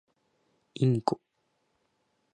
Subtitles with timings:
[0.73, 1.21] インコ